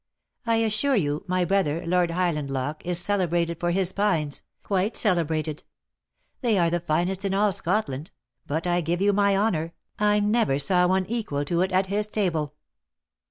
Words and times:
I 0.47 0.55
assure 0.55 0.95
you, 0.95 1.23
my 1.27 1.45
brother, 1.45 1.85
Lord 1.85 2.09
Highland 2.09 2.49
loch, 2.49 2.83
is 2.83 2.97
celebrated 2.97 3.59
for 3.59 3.69
his 3.69 3.91
pines— 3.91 4.41
quite 4.63 4.97
celebrated. 4.97 5.61
They 6.41 6.57
are 6.57 6.71
the 6.71 6.79
finest 6.79 7.23
in 7.23 7.35
all 7.35 7.51
Scotland, 7.51 8.09
but 8.47 8.65
I 8.65 8.81
give 8.81 8.99
you 9.01 9.13
my 9.13 9.37
honour, 9.37 9.73
I 9.99 10.19
never 10.19 10.57
saw 10.57 10.87
one 10.87 11.05
equal 11.05 11.45
to 11.45 11.61
it 11.61 11.71
at 11.71 11.85
his 11.85 12.07
table." 12.07 12.55